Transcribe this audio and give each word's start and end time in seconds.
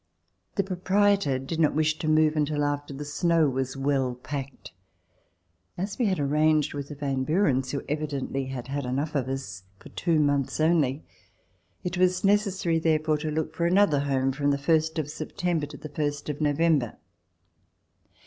The 0.55 0.63
proprietor 0.63 1.37
did 1.37 1.59
not 1.59 1.75
wish 1.75 1.99
to 1.99 2.07
move 2.07 2.35
until 2.35 2.63
after 2.63 2.91
the 2.91 3.05
snow 3.05 3.47
was 3.47 3.77
well 3.77 4.15
packed. 4.15 4.71
As 5.77 5.99
we 5.99 6.07
had 6.07 6.19
arranged 6.19 6.73
with 6.73 6.87
the 6.87 6.95
Van 6.95 7.23
Burens, 7.23 7.69
who 7.69 7.83
evidently 7.87 8.47
had 8.47 8.67
had 8.67 8.83
enough 8.83 9.13
of 9.13 9.29
us, 9.29 9.61
for 9.77 9.89
two 9.89 10.19
months 10.19 10.59
only, 10.59 11.05
it 11.83 11.99
was 11.99 12.23
necessary, 12.23 12.79
therefore, 12.79 13.19
to 13.19 13.29
look 13.29 13.53
for 13.53 13.67
another 13.67 13.99
home 13.99 14.31
from 14.31 14.49
the 14.49 14.57
first 14.57 14.97
of 14.97 15.07
September 15.07 15.67
to 15.67 15.77
the 15.77 15.87
first 15.87 16.29
of 16.29 16.41
November. 16.41 16.97